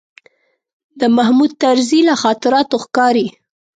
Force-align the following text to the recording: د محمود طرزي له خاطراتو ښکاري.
د 0.99 1.01
محمود 1.15 1.51
طرزي 1.61 1.99
له 2.09 2.15
خاطراتو 2.23 2.75
ښکاري. 2.83 3.27